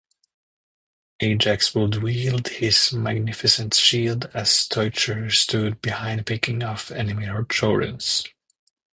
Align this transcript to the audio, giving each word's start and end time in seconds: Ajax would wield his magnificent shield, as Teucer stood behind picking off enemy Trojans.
Ajax 1.19 1.75
would 1.75 1.97
wield 2.01 2.47
his 2.47 2.91
magnificent 2.91 3.75
shield, 3.75 4.31
as 4.33 4.67
Teucer 4.67 5.29
stood 5.29 5.79
behind 5.79 6.25
picking 6.25 6.63
off 6.63 6.89
enemy 6.89 7.27
Trojans. 7.49 8.23